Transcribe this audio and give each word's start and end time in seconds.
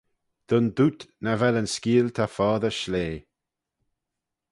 Dyn 0.49 0.67
dooyt 0.77 1.01
nagh 1.23 1.39
vel 1.41 1.59
yn 1.61 1.71
skeeal 1.75 2.07
ta 2.15 2.25
foddey 2.35 2.75
shlea. 2.79 3.15